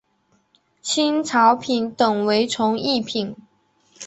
[0.81, 3.35] 清朝品等为从一品。